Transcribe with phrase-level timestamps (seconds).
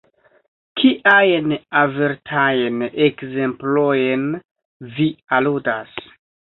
[0.79, 1.53] Kiajn
[1.83, 4.29] avertajn ekzemplojn
[4.99, 5.99] vi aludas?